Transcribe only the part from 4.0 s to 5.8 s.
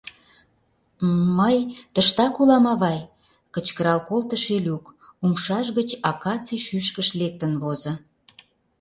колтыш Элюк, умшаж